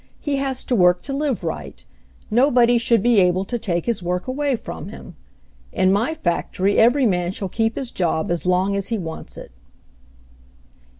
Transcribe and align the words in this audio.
He 0.19 0.37
has 0.37 0.63
to 0.63 0.75
work 0.75 1.03
to 1.03 1.13
live 1.13 1.43
right. 1.43 1.85
Nobody 2.31 2.79
should 2.79 3.03
be 3.03 3.19
able 3.19 3.45
to 3.45 3.59
take 3.59 3.85
his 3.85 4.01
work 4.01 4.25
away 4.27 4.55
from 4.55 4.87
him. 4.89 5.15
In 5.71 5.91
my 5.91 6.15
factory 6.15 6.79
every 6.79 7.05
man 7.05 7.31
shall 7.31 7.49
keep 7.49 7.75
his 7.75 7.91
job 7.91 8.31
as 8.31 8.43
long 8.43 8.75
as 8.75 8.87
he 8.87 8.97
wants 8.97 9.37
it." 9.37 9.51